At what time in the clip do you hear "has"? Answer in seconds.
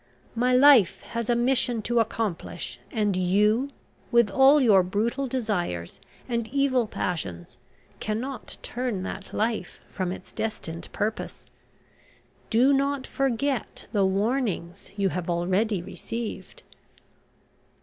1.01-1.29